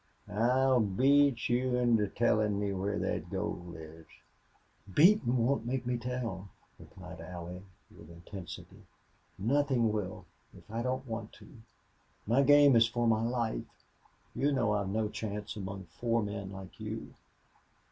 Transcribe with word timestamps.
I'll 0.33 0.79
beat 0.79 1.47
you 1.47 1.75
into 1.75 2.07
tellin' 2.07 2.59
me 2.59 2.73
where 2.73 2.97
thet 2.97 3.29
gold 3.29 3.75
is." 3.77 4.07
"Beating 4.91 5.45
won't 5.45 5.67
make 5.67 5.85
me 5.85 5.97
tell," 5.99 6.49
replied 6.79 7.21
Allie, 7.21 7.61
with 7.95 8.09
intensity. 8.09 8.81
"Nothing 9.37 9.91
will 9.93 10.25
if 10.57 10.63
I 10.71 10.81
don't 10.81 11.05
want 11.05 11.33
to. 11.33 11.51
My 12.25 12.41
game 12.41 12.75
is 12.75 12.87
for 12.87 13.05
my 13.05 13.21
life. 13.21 13.85
You 14.33 14.51
know 14.51 14.71
I've 14.73 14.89
no 14.89 15.07
chance 15.07 15.55
among 15.55 15.83
four 15.83 16.23
men 16.23 16.49
like 16.51 16.79
you." 16.79 17.13